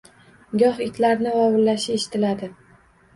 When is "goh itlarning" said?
0.61-1.35